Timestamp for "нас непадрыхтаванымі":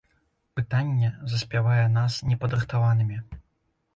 1.97-3.17